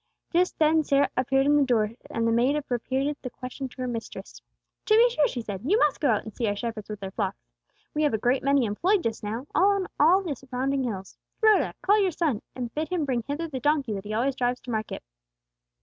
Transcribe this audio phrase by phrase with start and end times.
[0.31, 3.87] Just then Sarah appeared in the door, and the maid repeated the question to her
[3.87, 4.41] mistress.
[4.87, 5.61] "To be sure," she said.
[5.63, 7.45] "You must go out and see our shepherds with their flocks.
[7.93, 11.19] We have a great many employed just now, on all the surrounding hills.
[11.39, 14.59] Rhoda, call your son, and bid him bring hither the donkey that he always drives
[14.61, 15.03] to market."